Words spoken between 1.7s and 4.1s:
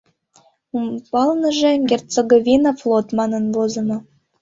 «Герцеговина Флор» манын возымо.